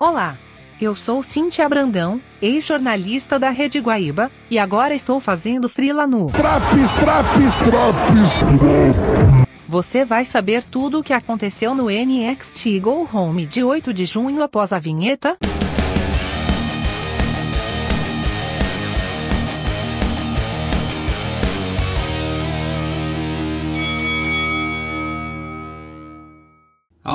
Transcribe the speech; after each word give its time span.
Olá, 0.00 0.36
eu 0.80 0.94
sou 0.94 1.24
Cintia 1.24 1.68
Brandão, 1.68 2.20
ex-jornalista 2.40 3.36
da 3.36 3.50
Rede 3.50 3.80
Guaíba, 3.80 4.30
e 4.48 4.56
agora 4.56 4.94
estou 4.94 5.18
fazendo 5.18 5.68
frila 5.68 6.06
no 6.06 6.28
Traps, 6.30 6.94
traps, 7.00 7.58
traps. 7.58 9.48
Você 9.66 10.04
vai 10.04 10.24
saber 10.24 10.62
tudo 10.62 11.00
o 11.00 11.02
que 11.02 11.12
aconteceu 11.12 11.74
no 11.74 11.86
NXT 11.90 12.78
Go 12.80 13.08
Home 13.12 13.44
de 13.44 13.64
8 13.64 13.92
de 13.92 14.04
junho 14.04 14.40
após 14.40 14.72
a 14.72 14.78
vinheta. 14.78 15.36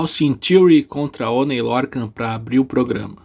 Austin 0.04 0.34
Theory 0.34 0.84
contra 0.84 1.30
Oney 1.30 1.62
Lorcan 1.62 2.10
para 2.10 2.34
abrir 2.34 2.60
o 2.60 2.66
programa. 2.66 3.20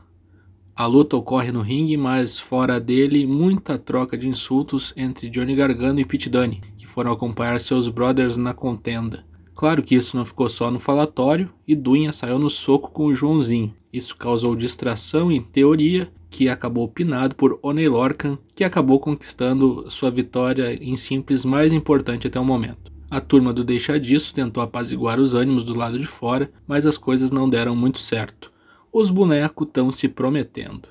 A 0.77 0.87
luta 0.87 1.17
ocorre 1.17 1.51
no 1.51 1.61
ringue, 1.61 1.97
mas 1.97 2.39
fora 2.39 2.79
dele, 2.79 3.27
muita 3.27 3.77
troca 3.77 4.17
de 4.17 4.29
insultos 4.29 4.95
entre 4.97 5.29
Johnny 5.29 5.57
Gargano 5.57 5.99
e 5.99 6.05
Pete 6.05 6.31
Dunne, 6.31 6.63
que 6.77 6.87
foram 6.87 7.11
acompanhar 7.11 7.61
seus 7.61 7.89
brothers 7.89 8.37
na 8.37 8.55
contenda. 8.55 9.25
Claro 9.57 9.83
que 9.83 9.97
isso 9.97 10.17
não 10.17 10.25
ficou 10.25 10.49
só 10.49 10.71
no 10.71 10.79
falatório, 10.79 11.51
e 11.67 11.75
Dunha 11.75 12.13
saiu 12.13 12.39
no 12.39 12.49
soco 12.49 12.93
com 12.93 13.07
o 13.07 13.15
Joãozinho. 13.15 13.75
Isso 13.93 14.17
causou 14.17 14.55
distração 14.55 15.33
em 15.33 15.43
teoria, 15.43 16.09
que 16.31 16.49
acabou 16.49 16.87
pinado 16.87 17.35
por 17.35 17.59
Oney 17.61 17.89
Lorcan, 17.89 18.39
que 18.55 18.63
acabou 18.63 19.01
conquistando 19.01 19.91
sua 19.91 20.13
vitória 20.13 20.79
em 20.81 20.97
simples 20.97 21.45
mais 21.45 21.73
importante 21.73 22.29
até 22.29 22.39
o 22.39 22.45
momento. 22.45 22.93
A 23.11 23.21
turma 23.21 23.55
do 23.55 23.65
Deixa 23.65 23.99
Disso 23.99 24.35
tentou 24.35 24.63
apaziguar 24.63 25.19
os 25.19 25.33
ânimos 25.33 25.65
do 25.65 25.75
lado 25.75 25.99
de 25.99 26.07
fora, 26.07 26.51
mas 26.67 26.85
as 26.85 26.99
coisas 26.99 27.31
não 27.31 27.49
deram 27.49 27.75
muito 27.75 27.99
certo. 27.99 28.53
Os 28.93 29.09
bonecos 29.09 29.67
estão 29.67 29.91
se 29.91 30.09
prometendo. 30.09 30.89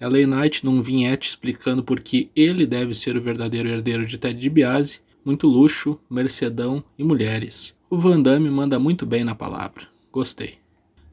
LA 0.00 0.26
Knight 0.26 0.64
num 0.64 0.82
vinhete 0.82 1.28
explicando 1.28 1.84
por 1.84 2.00
que 2.00 2.28
ele 2.34 2.66
deve 2.66 2.94
ser 2.96 3.16
o 3.16 3.22
verdadeiro 3.22 3.68
herdeiro 3.68 4.04
de 4.04 4.18
Ted 4.18 4.40
DiBiase, 4.40 4.98
muito 5.24 5.46
luxo, 5.46 6.00
mercedão 6.10 6.82
e 6.98 7.04
mulheres. 7.04 7.76
O 7.88 7.96
Van 7.96 8.20
Damme 8.20 8.50
manda 8.50 8.80
muito 8.80 9.06
bem 9.06 9.22
na 9.22 9.34
palavra. 9.34 9.86
Gostei. 10.10 10.54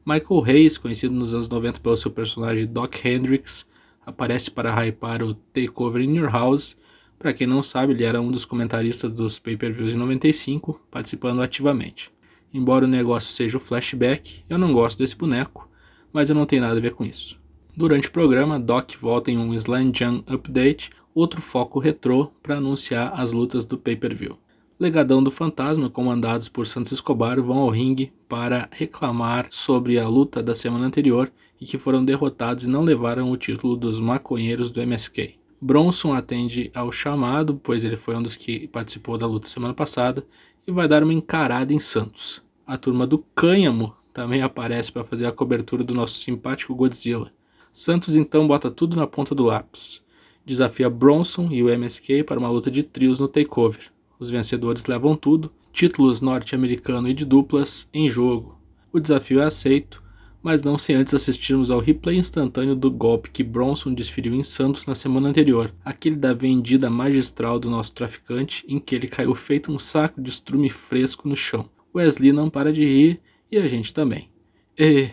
Michael 0.04 0.44
Hayes, 0.44 0.78
conhecido 0.78 1.14
nos 1.14 1.32
anos 1.32 1.48
90 1.48 1.78
pelo 1.78 1.96
seu 1.96 2.10
personagem 2.10 2.66
Doc 2.66 3.04
Hendricks, 3.04 3.64
aparece 4.04 4.50
para 4.50 4.74
hypar 4.74 5.22
o 5.22 5.34
Takeover 5.34 6.02
in 6.02 6.16
Your 6.16 6.32
House. 6.32 6.76
Para 7.20 7.34
quem 7.34 7.46
não 7.46 7.62
sabe, 7.62 7.92
ele 7.92 8.02
era 8.02 8.18
um 8.18 8.30
dos 8.30 8.46
comentaristas 8.46 9.12
dos 9.12 9.38
pay-per-views 9.38 9.92
em 9.92 9.96
95, 9.96 10.80
participando 10.90 11.42
ativamente. 11.42 12.10
Embora 12.50 12.86
o 12.86 12.88
negócio 12.88 13.30
seja 13.34 13.58
o 13.58 13.60
flashback, 13.60 14.42
eu 14.48 14.56
não 14.56 14.72
gosto 14.72 14.98
desse 14.98 15.14
boneco, 15.14 15.68
mas 16.14 16.30
eu 16.30 16.34
não 16.34 16.46
tenho 16.46 16.62
nada 16.62 16.78
a 16.78 16.80
ver 16.80 16.94
com 16.94 17.04
isso. 17.04 17.38
Durante 17.76 18.08
o 18.08 18.10
programa, 18.10 18.58
Doc 18.58 18.92
volta 18.98 19.30
em 19.30 19.36
um 19.36 19.52
Slam 19.52 19.92
Jam 19.94 20.24
Update, 20.26 20.88
outro 21.14 21.42
foco 21.42 21.78
retrô, 21.78 22.32
para 22.42 22.56
anunciar 22.56 23.12
as 23.14 23.32
lutas 23.32 23.66
do 23.66 23.76
pay-per-view. 23.76 24.38
Legadão 24.78 25.22
do 25.22 25.30
Fantasma, 25.30 25.90
comandados 25.90 26.48
por 26.48 26.66
Santos 26.66 26.92
Escobar, 26.92 27.38
vão 27.42 27.58
ao 27.58 27.68
ringue 27.68 28.14
para 28.26 28.66
reclamar 28.72 29.46
sobre 29.50 29.98
a 29.98 30.08
luta 30.08 30.42
da 30.42 30.54
semana 30.54 30.86
anterior 30.86 31.30
e 31.60 31.66
que 31.66 31.76
foram 31.76 32.02
derrotados 32.02 32.64
e 32.64 32.66
não 32.66 32.82
levaram 32.82 33.30
o 33.30 33.36
título 33.36 33.76
dos 33.76 34.00
maconheiros 34.00 34.70
do 34.70 34.80
MSK. 34.80 35.39
Bronson 35.60 36.14
atende 36.14 36.70
ao 36.74 36.90
chamado, 36.90 37.60
pois 37.62 37.84
ele 37.84 37.96
foi 37.96 38.16
um 38.16 38.22
dos 38.22 38.34
que 38.34 38.66
participou 38.68 39.18
da 39.18 39.26
luta 39.26 39.46
semana 39.46 39.74
passada, 39.74 40.26
e 40.66 40.70
vai 40.70 40.88
dar 40.88 41.02
uma 41.02 41.12
encarada 41.12 41.72
em 41.72 41.78
Santos. 41.78 42.42
A 42.66 42.76
turma 42.76 43.06
do 43.06 43.18
Cânhamo 43.34 43.94
também 44.12 44.42
aparece 44.42 44.90
para 44.90 45.04
fazer 45.04 45.26
a 45.26 45.32
cobertura 45.32 45.84
do 45.84 45.94
nosso 45.94 46.18
simpático 46.18 46.74
Godzilla. 46.74 47.32
Santos 47.72 48.14
então 48.14 48.46
bota 48.46 48.70
tudo 48.70 48.96
na 48.96 49.06
ponta 49.06 49.34
do 49.34 49.44
lápis. 49.44 50.02
Desafia 50.44 50.88
Bronson 50.88 51.48
e 51.50 51.62
o 51.62 51.68
MSK 51.68 52.24
para 52.24 52.38
uma 52.38 52.48
luta 52.48 52.70
de 52.70 52.82
trios 52.82 53.20
no 53.20 53.28
Takeover. 53.28 53.92
Os 54.18 54.30
vencedores 54.30 54.86
levam 54.86 55.14
tudo, 55.14 55.52
títulos 55.72 56.20
norte-americano 56.20 57.08
e 57.08 57.14
de 57.14 57.24
duplas 57.24 57.88
em 57.92 58.08
jogo. 58.08 58.58
O 58.92 58.98
desafio 58.98 59.40
é 59.40 59.44
aceito, 59.44 60.02
mas 60.42 60.62
não 60.62 60.78
sem 60.78 60.96
antes 60.96 61.14
assistirmos 61.14 61.70
ao 61.70 61.80
replay 61.80 62.16
instantâneo 62.16 62.74
do 62.74 62.90
golpe 62.90 63.30
que 63.30 63.42
Bronson 63.42 63.92
desferiu 63.92 64.34
em 64.34 64.44
Santos 64.44 64.86
na 64.86 64.94
semana 64.94 65.28
anterior, 65.28 65.74
aquele 65.84 66.16
da 66.16 66.32
vendida 66.32 66.88
magistral 66.88 67.58
do 67.58 67.70
nosso 67.70 67.92
traficante, 67.92 68.64
em 68.68 68.78
que 68.78 68.94
ele 68.94 69.08
caiu 69.08 69.34
feito 69.34 69.72
um 69.72 69.78
saco 69.78 70.20
de 70.20 70.30
estrume 70.30 70.70
fresco 70.70 71.28
no 71.28 71.36
chão. 71.36 71.68
Wesley 71.94 72.32
não 72.32 72.48
para 72.48 72.72
de 72.72 72.84
rir 72.84 73.20
e 73.50 73.58
a 73.58 73.68
gente 73.68 73.92
também. 73.92 74.30
E 74.78 75.10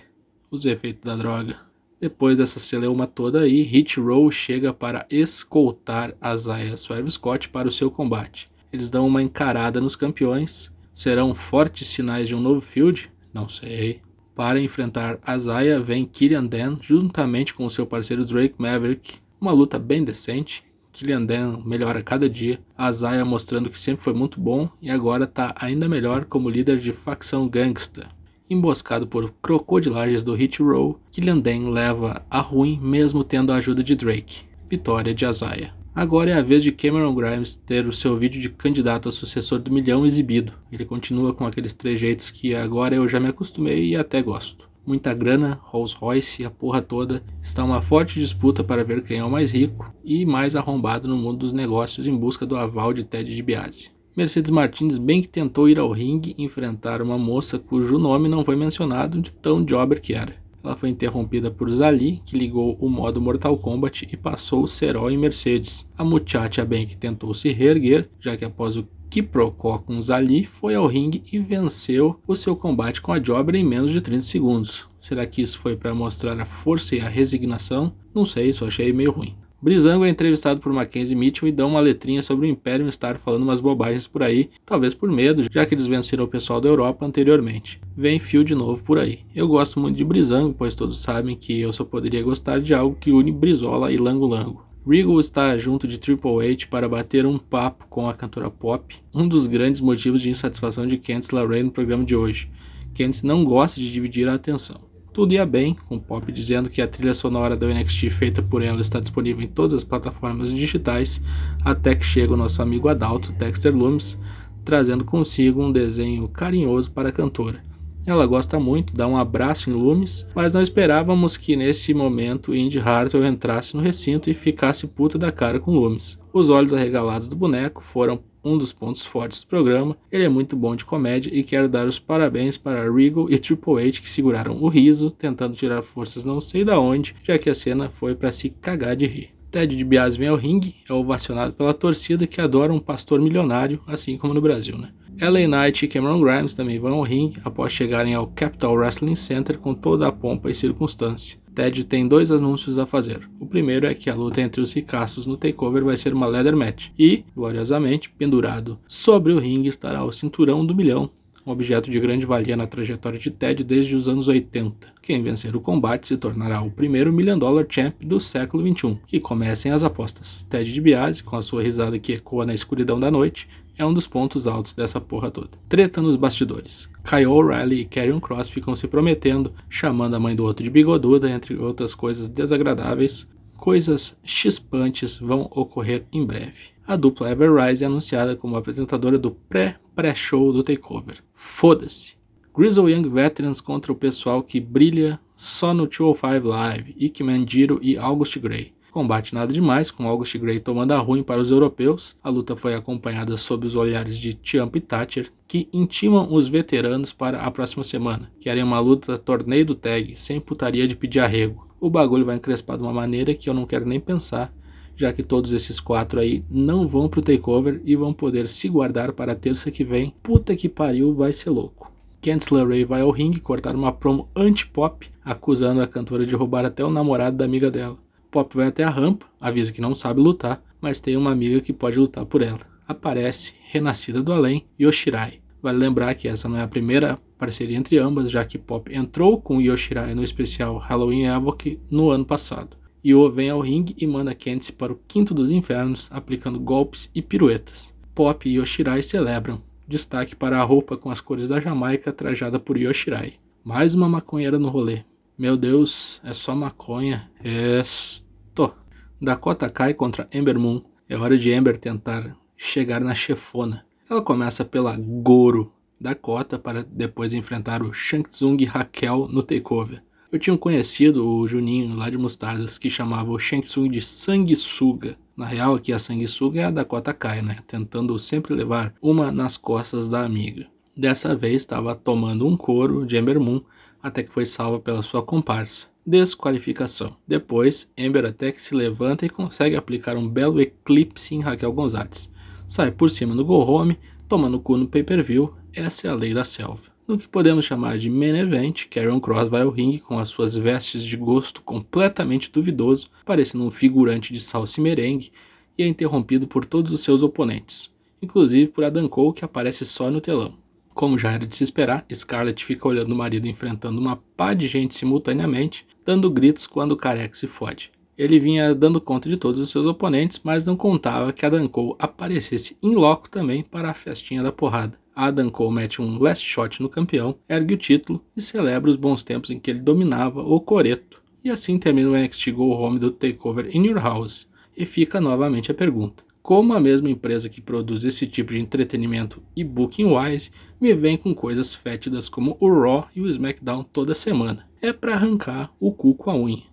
os 0.50 0.66
efeitos 0.66 1.04
da 1.04 1.16
droga. 1.16 1.58
Depois 2.00 2.38
dessa 2.38 2.60
celeuma 2.60 3.08
toda 3.08 3.42
aí, 3.42 3.64
Hit 3.64 4.00
Row 4.00 4.32
chega 4.32 4.72
para 4.72 5.06
escoltar 5.10 6.16
Zaya 6.38 6.78
Swerve 6.78 7.10
Scott 7.10 7.50
para 7.50 7.68
o 7.68 7.72
seu 7.72 7.90
combate. 7.90 8.48
Eles 8.72 8.90
dão 8.90 9.08
uma 9.08 9.22
encarada 9.22 9.82
nos 9.82 9.96
campeões. 9.96 10.72
Serão 10.94 11.34
fortes 11.34 11.88
sinais 11.88 12.28
de 12.28 12.36
um 12.36 12.40
novo 12.40 12.62
field? 12.62 13.12
Não 13.34 13.50
sei. 13.50 14.02
Para 14.38 14.62
enfrentar 14.62 15.18
Azaya 15.26 15.80
vem 15.80 16.06
Killian 16.06 16.46
Dan 16.46 16.78
juntamente 16.80 17.56
com 17.56 17.68
seu 17.72 17.88
parceiro 17.88 18.24
Drake 18.24 18.54
Maverick. 18.60 19.16
Uma 19.42 19.52
luta 19.52 19.80
bem 19.80 20.04
decente. 20.04 20.64
Killian 20.94 21.26
Dan 21.26 21.64
melhora 21.66 22.04
cada 22.04 22.30
dia. 22.30 22.60
Azaya 22.78 23.26
mostrando 23.26 23.68
que 23.68 23.80
sempre 23.80 24.04
foi 24.04 24.14
muito 24.14 24.40
bom 24.40 24.70
e 24.80 24.92
agora 24.92 25.24
está 25.24 25.56
ainda 25.60 25.90
melhor 25.90 26.26
como 26.26 26.52
líder 26.52 26.78
de 26.78 26.94
facção 26.94 27.50
gangsta. 27.50 28.10
Emboscado 28.48 29.08
por 29.08 29.34
crocodilagens 29.42 30.24
do 30.24 30.36
Hit 30.36 30.62
Row, 30.62 31.00
Killian 31.12 31.40
Dan 31.40 31.72
leva 31.72 32.24
a 32.30 32.40
ruim 32.40 32.80
mesmo 32.80 33.24
tendo 33.24 33.52
a 33.52 33.56
ajuda 33.56 33.84
de 33.84 33.96
Drake. 33.96 34.44
Vitória 34.70 35.16
de 35.16 35.26
Azaya. 35.26 35.77
Agora 35.98 36.30
é 36.30 36.34
a 36.36 36.44
vez 36.44 36.62
de 36.62 36.72
Cameron 36.72 37.16
Grimes 37.16 37.56
ter 37.56 37.88
o 37.88 37.92
seu 37.92 38.16
vídeo 38.16 38.40
de 38.40 38.50
candidato 38.50 39.10
a 39.10 39.12
sucessor 39.12 39.58
do 39.58 39.72
milhão 39.72 40.06
exibido. 40.06 40.54
Ele 40.72 40.86
continua 40.86 41.34
com 41.34 41.44
aqueles 41.44 41.74
trejeitos 41.74 42.30
que 42.30 42.54
agora 42.54 42.94
eu 42.94 43.08
já 43.08 43.20
me 43.20 43.30
acostumei 43.30 43.84
e 43.84 43.96
até 43.96 44.22
gosto. 44.22 44.70
Muita 44.86 45.12
grana, 45.12 45.60
Rolls 45.64 45.96
Royce, 45.96 46.46
a 46.46 46.52
porra 46.52 46.84
toda. 46.84 47.24
Está 47.42 47.64
uma 47.64 47.82
forte 47.82 48.20
disputa 48.20 48.64
para 48.64 48.84
ver 48.84 49.02
quem 49.02 49.18
é 49.18 49.24
o 49.24 49.32
mais 49.32 49.50
rico 49.50 49.92
e 50.06 50.24
mais 50.24 50.56
arrombado 50.56 51.08
no 51.08 51.18
mundo 51.18 51.40
dos 51.40 51.52
negócios 51.52 52.06
em 52.06 52.16
busca 52.16 52.46
do 52.46 52.56
aval 52.56 52.94
de 52.94 53.04
Ted 53.04 53.36
DiBiase. 53.36 53.90
Mercedes 54.16 54.52
Martins 54.52 55.00
bem 55.00 55.20
que 55.20 55.28
tentou 55.28 55.68
ir 55.68 55.80
ao 55.80 55.90
ringue 55.90 56.36
enfrentar 56.38 57.02
uma 57.02 57.18
moça 57.18 57.58
cujo 57.58 57.98
nome 57.98 58.30
não 58.30 58.46
foi 58.46 58.56
mencionado 58.56 59.20
de 59.20 59.32
tão 59.32 59.66
jobber 59.66 60.00
que 60.00 60.14
era. 60.14 60.36
Ela 60.64 60.76
foi 60.76 60.90
interrompida 60.90 61.50
por 61.50 61.72
Zali, 61.72 62.22
que 62.26 62.38
ligou 62.38 62.78
o 62.80 62.90
modo 62.90 63.22
Mortal 63.22 63.58
Kombat 63.58 64.08
e 64.12 64.18
passou 64.18 64.64
o 64.64 64.68
Serol 64.68 65.10
em 65.10 65.18
Mercedes. 65.18 65.88
A 65.98 66.04
Muchacha 66.04 66.66
Bank 66.66 66.98
tentou 66.98 67.34
se 67.34 67.52
reerguer, 67.52 68.10
já 68.20 68.36
que 68.36 68.46
após 68.46 68.76
o 68.76 68.88
Kiprocó 69.10 69.78
com 69.78 70.02
Zali 70.02 70.44
foi 70.44 70.76
ao 70.76 70.86
ringue 70.86 71.24
e 71.32 71.40
venceu 71.40 72.20
o 72.28 72.36
seu 72.36 72.56
combate 72.56 73.02
com 73.02 73.14
a 73.14 73.20
Jobber 73.20 73.56
em 73.56 73.64
menos 73.64 73.92
de 73.92 74.02
30 74.02 74.22
segundos. 74.22 74.88
Será 75.00 75.26
que 75.26 75.42
isso 75.42 75.60
foi 75.60 75.78
para 75.78 75.96
mostrar 75.96 76.38
a 76.40 76.46
força 76.46 76.96
e 76.96 77.00
a 77.00 77.08
resignação? 77.08 77.94
Não 78.14 78.26
sei, 78.26 78.52
só 78.52 78.68
achei 78.68 78.92
meio 78.92 79.12
ruim. 79.12 79.36
Brizango 79.60 80.06
é 80.06 80.10
entrevistado 80.10 80.62
por 80.62 80.72
Mackenzie 80.72 81.16
Mitchell 81.16 81.50
e 81.50 81.52
dá 81.52 81.66
uma 81.66 81.80
letrinha 81.80 82.22
sobre 82.22 82.46
o 82.46 82.50
Imperium 82.50 82.88
estar 82.88 83.18
falando 83.18 83.42
umas 83.42 83.60
bobagens 83.60 84.06
por 84.06 84.22
aí, 84.22 84.52
talvez 84.64 84.94
por 84.94 85.12
medo, 85.12 85.46
já 85.52 85.66
que 85.66 85.74
eles 85.74 85.88
venceram 85.88 86.26
o 86.26 86.28
pessoal 86.28 86.62
da 86.62 86.70
Europa 86.70 87.04
anteriormente. 87.04 87.82
Vem 87.96 88.20
fio 88.20 88.44
de 88.44 88.54
novo 88.54 88.84
por 88.84 89.00
aí. 89.00 89.22
Eu 89.34 89.48
gosto 89.48 89.80
muito 89.80 89.98
de 89.98 90.06
Brizango, 90.06 90.54
pois 90.56 90.76
todos 90.76 91.00
sabem 91.00 91.36
que 91.36 91.60
eu 91.60 91.74
só 91.74 91.84
poderia 91.84 92.22
gostar 92.22 92.62
de 92.62 92.72
algo 92.72 92.96
que 93.00 93.12
une 93.12 93.32
Brizola 93.32 93.92
e 93.92 93.98
Lango 93.98 94.28
Lango. 94.28 94.64
Regal 94.88 95.20
está 95.20 95.58
junto 95.58 95.88
de 95.88 96.00
Triple 96.00 96.48
H 96.48 96.68
para 96.70 96.88
bater 96.88 97.26
um 97.26 97.40
papo 97.40 97.88
com 97.90 98.08
a 98.08 98.14
cantora 98.14 98.52
pop, 98.52 98.96
um 99.14 99.28
dos 99.28 99.48
grandes 99.48 99.82
motivos 99.82 100.22
de 100.22 100.30
insatisfação 100.30 100.86
de 100.86 100.98
Candice 100.98 101.34
LeRae 101.34 101.64
no 101.64 101.72
programa 101.72 102.06
de 102.06 102.16
hoje. 102.16 102.50
Candice 102.96 103.26
não 103.26 103.44
gosta 103.44 103.82
de 103.82 103.92
dividir 103.92 104.30
a 104.30 104.36
atenção. 104.36 104.87
Tudo 105.18 105.34
ia 105.34 105.48
bem, 105.48 105.76
com 105.90 105.98
Pop 105.98 106.32
dizendo 106.32 106.70
que 106.70 106.80
a 106.80 106.88
trilha 106.88 107.16
sonora 107.16 107.58
da 107.58 107.66
NXT 107.66 108.12
feita 108.12 108.40
por 108.44 108.62
ela 108.62 108.80
está 108.80 109.00
disponível 109.00 109.44
em 109.44 109.48
todas 109.48 109.74
as 109.74 109.84
plataformas 109.84 110.54
digitais, 110.54 111.20
até 111.66 111.96
que 111.96 112.06
chega 112.06 112.36
o 112.36 112.38
nosso 112.38 112.62
amigo 112.62 112.88
Adalto, 112.88 113.32
Dexter 113.32 113.76
Loomis, 113.76 114.16
trazendo 114.64 115.04
consigo 115.04 115.64
um 115.64 115.72
desenho 115.72 116.28
carinhoso 116.28 116.92
para 116.92 117.10
a 117.10 117.12
cantora. 117.12 117.64
Ela 118.08 118.26
gosta 118.26 118.58
muito, 118.58 118.96
dá 118.96 119.06
um 119.06 119.18
abraço 119.18 119.70
em 119.70 119.74
Loomis, 119.74 120.26
mas 120.34 120.54
não 120.54 120.62
esperávamos 120.62 121.36
que 121.36 121.58
nesse 121.58 121.94
momento 121.94 122.56
Indy 122.56 122.80
Hartwell 122.80 123.26
entrasse 123.26 123.76
no 123.76 123.84
recinto 123.84 124.30
e 124.30 124.34
ficasse 124.34 124.88
puta 124.88 125.18
da 125.18 125.30
cara 125.30 125.60
com 125.60 125.72
Loomis. 125.72 126.18
Os 126.32 126.50
olhos 126.50 126.74
arregalados 126.74 127.28
do 127.28 127.36
boneco 127.36 127.84
foram 127.84 128.22
um 128.42 128.58
dos 128.58 128.72
pontos 128.72 129.06
fortes 129.06 129.42
do 129.42 129.48
programa. 129.48 129.98
Ele 130.10 130.24
é 130.24 130.30
muito 130.30 130.56
bom 130.56 130.74
de 130.74 130.86
comédia 130.86 131.30
e 131.34 131.44
quero 131.44 131.68
dar 131.68 131.86
os 131.86 132.00
parabéns 132.00 132.58
para 132.58 132.90
Regal 132.90 133.30
e 133.30 133.38
Triple 133.38 133.74
H 133.74 134.00
que 134.00 134.10
seguraram 134.10 134.58
o 134.64 134.70
riso, 134.70 135.12
tentando 135.12 135.58
tirar 135.58 135.82
forças 135.82 136.24
não 136.24 136.40
sei 136.40 136.64
da 136.64 136.80
onde, 136.80 137.14
já 137.24 137.38
que 137.38 137.50
a 137.50 137.56
cena 137.56 137.90
foi 137.90 138.16
para 138.16 138.32
se 138.32 138.50
cagar 138.50 138.96
de 138.96 139.06
rir. 139.06 139.37
Ted 139.52 139.76
DiBiase 139.76 140.18
vem 140.18 140.28
ao 140.28 140.36
ringue, 140.36 140.76
é 140.90 140.94
ovacionado 140.94 141.54
pela 141.54 141.74
torcida 141.74 142.28
que 142.28 142.42
adora 142.42 142.74
um 142.74 142.80
pastor 142.80 143.20
milionário, 143.20 143.82
assim 143.88 144.18
como 144.18 144.34
no 144.34 144.42
Brasil, 144.42 144.78
né? 144.78 144.90
LA 145.20 145.48
Knight 145.48 145.84
e 145.84 145.88
Cameron 145.88 146.22
Grimes 146.22 146.54
também 146.54 146.78
vão 146.78 146.94
ao 146.94 147.02
ringue 147.02 147.40
após 147.44 147.74
chegarem 147.74 148.14
ao 148.14 148.28
Capital 148.28 148.76
Wrestling 148.76 149.16
Center 149.16 149.58
com 149.58 149.74
toda 149.74 150.08
a 150.08 150.12
pompa 150.12 150.52
e 150.52 150.54
circunstância. 150.54 151.40
Ted 151.56 151.86
tem 151.86 152.08
dois 152.08 152.32
anúncios 152.32 152.78
a 152.78 152.86
fazer. 152.86 153.28
O 153.40 153.48
primeiro 153.48 153.88
é 153.88 153.96
que 153.96 154.12
a 154.12 154.14
luta 154.14 154.42
entre 154.42 154.62
os 154.62 154.72
ricaços 154.74 155.26
no 155.26 155.36
takeover 155.36 155.84
vai 155.84 155.98
ser 155.98 156.14
uma 156.14 156.28
leather 156.28 156.56
match 156.56 156.90
e, 157.00 157.26
gloriosamente, 157.36 158.12
pendurado 158.12 158.78
sobre 158.88 159.34
o 159.34 159.40
ringue 159.40 159.70
estará 159.70 160.04
o 160.04 160.12
cinturão 160.12 160.64
do 160.64 160.76
milhão, 160.76 161.10
um 161.48 161.52
objeto 161.52 161.90
de 161.90 161.98
grande 161.98 162.26
valia 162.26 162.58
na 162.58 162.68
trajetória 162.68 163.18
de 163.18 163.32
Ted 163.32 163.64
desde 163.64 163.96
os 163.96 164.10
anos 164.10 164.28
80. 164.28 164.90
Quem 165.02 165.24
vencer 165.24 165.56
o 165.56 165.62
combate 165.62 166.08
se 166.08 166.18
tornará 166.18 166.62
o 166.62 166.70
primeiro 166.70 167.14
Million 167.14 167.40
Dollar 167.40 167.66
Champ 167.70 167.96
do 168.02 168.20
século 168.20 168.68
XXI. 168.68 169.00
Que 169.08 169.20
comecem 169.20 169.72
as 169.72 169.82
apostas. 169.82 170.46
Ted 170.50 170.72
DiBiase, 170.72 171.24
com 171.24 171.38
a 171.38 171.42
sua 171.42 171.64
risada 171.64 171.98
que 171.98 172.14
ecoa 172.14 172.46
na 172.46 172.54
escuridão 172.54 173.00
da 173.00 173.10
noite, 173.10 173.48
é 173.78 173.86
um 173.86 173.94
dos 173.94 174.08
pontos 174.08 174.46
altos 174.46 174.74
dessa 174.74 175.00
porra 175.00 175.32
toda. 175.32 175.52
Treta 175.70 176.02
nos 176.02 176.18
bastidores. 176.18 176.90
Kyle 177.08 177.28
O'Reilly 177.28 177.82
e 177.82 177.86
Karrion 177.86 178.20
Cross 178.20 178.50
ficam 178.50 178.76
se 178.76 178.88
prometendo, 178.88 179.54
chamando 179.70 180.16
a 180.16 180.20
mãe 180.20 180.36
do 180.36 180.44
outro 180.44 180.64
de 180.64 180.70
bigoduda, 180.70 181.30
entre 181.30 181.56
outras 181.56 181.96
coisas 181.96 182.28
desagradáveis. 182.28 183.26
Coisas 183.58 184.16
chispantes 184.24 185.18
vão 185.18 185.50
ocorrer 185.52 186.06
em 186.14 186.24
breve. 186.24 186.78
A 186.88 186.96
dupla 186.96 187.32
Everrise 187.32 187.84
é 187.84 187.88
anunciada 187.88 188.36
como 188.36 188.56
apresentadora 188.56 189.18
do 189.18 189.32
pré-pré-show 189.32 190.54
do 190.54 190.64
Takeover. 190.64 191.18
Foda-se. 191.34 192.16
Grizzle 192.56 192.90
Young 192.90 193.10
Veterans 193.10 193.60
contra 193.60 193.92
o 193.92 193.96
pessoal 193.96 194.42
que 194.42 194.60
brilha 194.60 195.20
só 195.36 195.74
no 195.74 195.86
205 195.86 196.48
Live, 196.48 196.96
Ike 196.98 197.24
Manjiro 197.24 197.80
e 197.82 197.98
August 197.98 198.40
Gray. 198.40 198.74
Combate 198.92 199.36
nada 199.36 199.54
demais, 199.54 199.92
com 199.92 200.08
August 200.08 200.38
Gray 200.38 200.60
tomando 200.60 200.94
a 200.94 200.98
ruim 200.98 201.22
para 201.22 201.42
os 201.42 201.52
europeus. 201.52 202.16
A 202.24 202.30
luta 202.30 202.56
foi 202.56 202.74
acompanhada 202.74 203.38
sob 203.38 203.68
os 203.68 203.76
olhares 203.76 204.18
de 204.18 204.40
Champ 204.42 204.76
e 204.76 204.82
Thatcher, 204.82 205.30
que 205.48 205.68
intimam 205.72 206.34
os 206.34 206.48
veteranos 206.48 207.14
para 207.14 207.42
a 207.42 207.52
próxima 207.52 207.84
semana. 207.84 208.32
Querem 208.40 208.64
uma 208.64 208.80
luta 208.80 209.18
torneio 209.18 209.66
do 209.66 209.76
tag, 209.76 210.16
sem 210.16 210.40
putaria 210.40 210.88
de 210.88 210.96
pedir 210.96 211.20
arrego. 211.20 211.67
O 211.80 211.90
bagulho 211.90 212.26
vai 212.26 212.36
encrespar 212.36 212.78
de 212.78 212.84
uma 212.84 212.94
maneira 212.94 213.36
que 213.36 213.50
eu 213.50 213.54
não 213.54 213.66
quero 213.66 213.86
nem 213.86 214.00
pensar, 214.00 214.52
já 214.96 215.14
que 215.14 215.22
todos 215.22 215.54
esses 215.54 215.80
quatro 215.80 216.20
aí 216.20 216.44
não 216.50 216.88
vão 216.88 217.08
pro 217.08 217.22
takeover 217.22 217.80
e 217.86 217.96
vão 217.96 218.12
poder 218.12 218.48
se 218.48 218.68
guardar 218.68 219.12
para 219.14 219.34
a 219.34 219.36
terça 219.36 219.70
que 219.70 219.84
vem. 219.84 220.14
Puta 220.24 220.56
que 220.56 220.68
pariu, 220.68 221.14
vai 221.14 221.32
ser 221.32 221.52
louco. 221.52 221.92
Kensler 222.20 222.68
Ray 222.68 222.84
vai 222.84 223.02
ao 223.02 223.12
ringue 223.12 223.40
cortar 223.40 223.76
uma 223.76 223.92
promo 223.92 224.28
anti-pop, 224.36 225.08
acusando 225.24 225.82
a 225.82 225.88
cantora 225.88 226.26
de 226.26 226.36
roubar 226.36 226.66
até 226.66 226.84
o 226.84 226.90
namorado 226.90 227.38
da 227.38 227.46
amiga 227.46 227.70
dela. 227.70 227.98
Pop 228.32 228.56
vai 228.56 228.68
até 228.68 228.84
a 228.84 228.90
rampa, 228.90 229.28
avisa 229.40 229.72
que 229.72 229.80
não 229.80 229.94
sabe 229.94 230.20
lutar, 230.20 230.62
mas 230.82 231.00
tem 231.00 231.16
uma 231.16 231.32
amiga 231.32 231.62
que 231.62 231.72
pode 231.72 232.00
lutar 232.00 232.26
por 232.26 232.42
ela. 232.42 232.60
Aparece, 232.88 233.54
renascida 233.72 234.22
do 234.24 234.34
além, 234.34 234.66
Yoshirai. 234.82 235.42
Vale 235.62 235.78
lembrar 235.78 236.14
que 236.16 236.28
essa 236.28 236.48
não 236.48 236.58
é 236.58 236.62
a 236.62 236.68
primeira 236.68 237.20
parceria 237.38 237.78
entre 237.78 237.98
ambas, 237.98 238.30
já 238.30 238.46
que 238.46 238.58
Pop 238.58 238.94
entrou 238.94 239.42
com 239.42 239.62
Yoshirai 239.62 240.14
no 240.14 240.24
especial 240.24 240.78
Halloween 240.78 241.26
Evoque 241.26 241.80
no 241.90 242.10
ano 242.10 242.26
passado. 242.26 242.78
Yo 243.06 243.32
vem 243.32 243.50
ao 243.50 243.62
ringue 243.62 243.96
e 243.98 244.06
manda 244.06 244.36
Candice 244.36 244.74
para 244.74 244.92
o 244.92 245.00
quinto 245.08 245.34
dos 245.34 245.50
infernos, 245.50 246.10
aplicando 246.12 246.60
golpes 246.60 247.10
e 247.16 247.22
piruetas. 247.22 247.94
Pop 248.14 248.48
e 248.48 248.58
Yoshirai 248.58 249.02
celebram. 249.02 249.62
Destaque 249.88 250.36
para 250.36 250.60
a 250.60 250.64
roupa 250.64 250.98
com 250.98 251.10
as 251.10 251.22
cores 251.22 251.48
da 251.48 251.60
Jamaica 251.60 252.12
trajada 252.12 252.60
por 252.60 252.78
Yoshirai. 252.78 253.36
Mais 253.64 253.94
uma 253.94 254.10
maconheira 254.10 254.60
no 254.60 254.70
rolê. 254.70 255.04
Meu 255.38 255.56
Deus, 255.56 256.20
é 256.24 256.34
só 256.34 256.56
maconha. 256.56 257.32
Esto. 257.44 258.74
Dakota 259.22 259.70
cai 259.70 259.94
contra 259.94 260.28
Ember 260.34 260.60
Moon. 260.60 260.82
É 261.08 261.16
hora 261.16 261.38
de 261.38 261.52
Ember 261.52 261.78
tentar 261.78 262.36
chegar 262.58 263.00
na 263.00 263.16
chefona. 263.16 263.87
Ela 264.10 264.22
começa 264.22 264.64
pela 264.64 264.96
Goro 264.96 265.70
Dakota 266.00 266.58
para 266.58 266.82
depois 266.82 267.34
enfrentar 267.34 267.84
o 267.84 267.92
Shang 267.92 268.26
Tsung 268.26 268.64
Raquel 268.64 269.28
no 269.30 269.44
takeover. 269.44 270.02
Eu 270.32 270.40
tinha 270.40 270.58
conhecido 270.58 271.28
o 271.28 271.46
Juninho 271.46 271.94
lá 271.94 272.10
de 272.10 272.18
Mostardas 272.18 272.78
que 272.78 272.90
chamava 272.90 273.32
o 273.32 273.38
Shang 273.40 273.66
Tsung 273.66 273.90
de 273.90 274.02
sanguessuga. 274.02 275.18
Na 275.36 275.46
real, 275.46 275.76
aqui 275.76 275.92
a 275.92 276.00
sanguessuga 276.00 276.62
é 276.62 276.64
a 276.64 276.72
Dakota 276.72 277.14
Kai, 277.14 277.42
né? 277.42 277.58
Tentando 277.68 278.18
sempre 278.18 278.54
levar 278.54 278.94
uma 279.02 279.30
nas 279.30 279.58
costas 279.58 280.08
da 280.08 280.24
amiga. 280.24 280.68
Dessa 280.96 281.36
vez 281.36 281.56
estava 281.56 281.94
tomando 281.94 282.48
um 282.48 282.56
couro 282.56 283.06
de 283.06 283.18
Ember 283.18 283.42
Moon 283.42 283.60
até 284.02 284.24
que 284.24 284.32
foi 284.32 284.46
salva 284.46 284.80
pela 284.80 285.02
sua 285.02 285.22
comparsa. 285.22 285.90
Desqualificação. 286.06 287.18
Depois, 287.28 287.90
Ember 287.98 288.26
até 288.26 288.54
que 288.54 288.62
se 288.62 288.74
levanta 288.74 289.26
e 289.26 289.30
consegue 289.30 289.76
aplicar 289.76 290.16
um 290.16 290.30
belo 290.30 290.62
eclipse 290.62 291.36
em 291.36 291.42
Raquel 291.42 291.74
Gonzalez. 291.74 292.30
Sai 292.68 292.92
por 292.92 293.10
cima 293.10 293.34
no 293.34 293.46
go 293.46 293.64
home, 293.64 293.98
toma 294.28 294.50
no 294.50 294.60
cu 294.60 294.76
no 294.76 294.90
pay-per-view, 294.90 295.54
essa 295.74 296.08
é 296.08 296.12
a 296.12 296.16
lei 296.16 296.34
da 296.34 296.44
selva. 296.44 296.92
No 297.08 297.18
que 297.18 297.26
podemos 297.26 297.64
chamar 297.64 297.98
de 297.98 298.10
main 298.10 298.36
event, 298.36 298.88
Karen 298.90 299.22
Cross 299.22 299.48
vai 299.48 299.62
ao 299.62 299.70
ringue 299.70 300.00
com 300.00 300.20
as 300.20 300.28
suas 300.28 300.58
vestes 300.58 301.02
de 301.02 301.16
gosto 301.16 301.62
completamente 301.62 302.52
duvidoso, 302.52 303.08
parecendo 303.26 303.64
um 303.64 303.72
figurante 303.72 304.34
de 304.34 304.42
salsa 304.42 304.82
e 304.82 304.84
merengue, 304.84 305.32
e 305.78 305.84
é 305.84 305.88
interrompido 305.88 306.46
por 306.46 306.66
todos 306.66 306.92
os 306.92 307.00
seus 307.00 307.24
oponentes, 307.24 307.90
inclusive 308.22 308.70
por 308.70 308.84
Adam 308.84 309.08
Cole 309.08 309.34
que 309.34 309.46
aparece 309.46 309.86
só 309.86 310.12
no 310.12 310.20
telão. 310.20 310.54
Como 310.94 311.18
já 311.18 311.32
era 311.32 311.48
de 311.48 311.56
se 311.56 311.64
esperar, 311.64 312.06
Scarlett 312.14 312.66
fica 312.66 312.86
olhando 312.86 313.14
o 313.14 313.16
marido 313.16 313.48
enfrentando 313.48 314.02
uma 314.02 314.18
pá 314.36 314.54
de 314.54 314.68
gente 314.68 314.94
simultaneamente, 314.94 315.88
dando 316.04 316.30
gritos 316.30 316.68
quando 316.68 316.92
o 316.92 316.98
careca 316.98 317.38
se 317.38 317.48
fode. 317.48 317.92
Ele 318.18 318.40
vinha 318.40 318.74
dando 318.74 319.00
conta 319.00 319.30
de 319.30 319.38
todos 319.38 319.62
os 319.62 319.70
seus 319.70 319.86
oponentes, 319.86 320.42
mas 320.44 320.66
não 320.66 320.76
contava 320.76 321.32
que 321.32 321.46
Adam 321.46 321.68
Cole 321.68 321.96
aparecesse 322.00 322.76
em 322.82 322.96
loco 322.96 323.30
também 323.30 323.62
para 323.62 323.92
a 323.92 323.94
festinha 323.94 324.42
da 324.42 324.52
porrada. 324.52 324.98
Adam 325.16 325.50
Cole 325.50 325.76
mete 325.76 326.02
um 326.02 326.18
last 326.20 326.46
shot 326.46 326.82
no 326.82 326.90
campeão, 326.90 327.36
ergue 327.48 327.76
o 327.76 327.78
título 327.78 328.24
e 328.36 328.42
celebra 328.42 328.90
os 328.90 328.96
bons 328.96 329.24
tempos 329.24 329.50
em 329.50 329.60
que 329.60 329.70
ele 329.70 329.80
dominava 329.80 330.42
o 330.42 330.60
coreto. 330.60 331.22
E 331.44 331.50
assim 331.50 331.78
termina 331.78 332.10
o 332.10 332.18
NXT 332.18 332.52
Go 332.52 332.72
Home 332.72 333.00
do 333.00 333.12
Takeover 333.12 333.70
in 333.76 333.86
Your 333.86 334.00
House. 334.00 334.48
E 334.76 334.86
fica 334.86 335.22
novamente 335.22 335.72
a 335.72 335.76
pergunta: 335.76 336.24
como 336.48 336.74
a 336.74 336.80
mesma 336.80 337.10
empresa 337.10 337.50
que 337.50 337.60
produz 337.60 338.06
esse 338.06 338.26
tipo 338.26 338.54
de 338.54 338.60
entretenimento 338.60 339.44
e 339.56 339.64
booking 339.64 340.06
wise 340.06 340.50
me 340.80 340.94
vem 340.94 341.18
com 341.18 341.36
coisas 341.36 341.76
fétidas 341.76 342.30
como 342.30 342.56
o 342.60 342.70
Raw 342.70 343.08
e 343.16 343.20
o 343.20 343.28
SmackDown 343.28 343.84
toda 343.84 344.16
semana. 344.16 344.66
É 344.82 344.94
para 344.94 345.14
arrancar 345.14 345.72
o 345.80 345.92
cu 345.92 346.16
com 346.16 346.32
a 346.32 346.36
unha. 346.36 346.64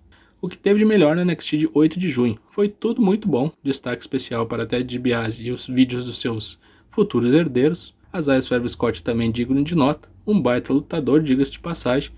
O 0.45 0.47
que 0.47 0.59
teve 0.59 0.81
de 0.81 0.85
melhor 0.85 1.17
na 1.17 1.25
NXT 1.25 1.57
de 1.57 1.71
8 1.73 1.99
de 1.99 2.11
junho 2.11 2.39
foi 2.51 2.69
tudo 2.69 3.01
muito 3.01 3.27
bom, 3.27 3.51
destaque 3.63 4.03
especial 4.03 4.45
para 4.45 4.67
Ted 4.67 4.85
DiBiase 4.85 5.43
e 5.43 5.51
os 5.51 5.67
vídeos 5.67 6.05
dos 6.05 6.21
seus 6.21 6.61
futuros 6.87 7.33
herdeiros, 7.33 7.95
Isaiah 8.15 8.43
Swerve 8.43 8.69
Scott 8.69 9.03
também 9.03 9.33
digno 9.33 9.65
de 9.65 9.75
nota, 9.75 10.11
um 10.27 10.39
baita 10.39 10.71
lutador, 10.71 11.23
diga-se 11.23 11.53
de 11.53 11.61
passagem, 11.61 12.11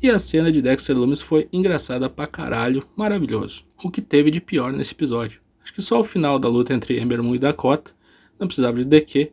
e 0.00 0.08
a 0.08 0.18
cena 0.18 0.50
de 0.50 0.62
Dexter 0.62 0.96
Lumis 0.96 1.20
foi 1.20 1.46
engraçada 1.52 2.08
pra 2.08 2.26
caralho, 2.26 2.88
maravilhoso. 2.96 3.66
O 3.82 3.90
que 3.90 4.00
teve 4.00 4.30
de 4.30 4.40
pior 4.40 4.72
nesse 4.72 4.92
episódio? 4.92 5.42
Acho 5.62 5.74
que 5.74 5.82
só 5.82 6.00
o 6.00 6.04
final 6.04 6.38
da 6.38 6.48
luta 6.48 6.72
entre 6.72 6.98
Ember 6.98 7.22
Moon 7.22 7.34
e 7.34 7.38
Dakota, 7.38 7.92
não 8.40 8.46
precisava 8.46 8.78
de 8.78 8.86
DQ, 8.86 9.30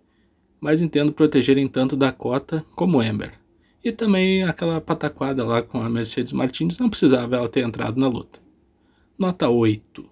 mas 0.59 0.81
entendo 0.81 1.13
protegerem 1.13 1.69
tanto 1.69 1.95
Dakota 1.95 2.65
como 2.75 3.01
Ember. 3.01 3.31
E 3.81 3.93
também 3.93 4.43
aquela 4.43 4.81
pataquada 4.81 5.45
lá 5.45 5.61
com 5.61 5.81
a 5.81 5.89
Mercedes 5.89 6.33
Martins, 6.33 6.77
não 6.77 6.89
precisava 6.89 7.37
ela 7.37 7.47
ter 7.47 7.61
entrado 7.61 7.97
na 7.97 8.09
luta. 8.09 8.40
Nota 9.21 9.47
8. 9.47 10.03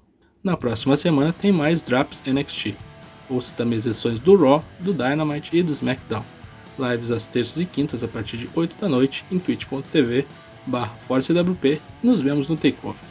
Na 0.44 0.56
próxima 0.56 0.96
semana 0.96 1.34
tem 1.34 1.52
mais 1.52 1.82
Drops 1.82 2.22
NXT. 2.28 2.76
Ouça 3.28 3.52
também 3.58 3.80
as 3.80 3.88
edições 3.88 4.20
do 4.20 4.36
Raw, 4.36 4.64
do 4.80 4.94
Dynamite 4.94 5.50
e 5.52 5.64
do 5.64 5.72
SmackDown. 5.72 6.24
Lives 6.78 7.10
às 7.10 7.26
terças 7.26 7.60
e 7.60 7.66
quintas 7.66 8.04
a 8.04 8.08
partir 8.08 8.38
de 8.38 8.48
8 8.54 8.80
da 8.80 8.88
noite 8.88 9.26
em 9.32 9.40
twitch.tv 9.40 10.28
barra 10.64 10.94
ForceWP. 11.08 11.82
Nos 12.04 12.22
vemos 12.22 12.48
no 12.48 12.56
Takeover. 12.56 13.02